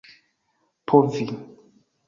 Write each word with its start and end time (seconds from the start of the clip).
povi 0.87 1.31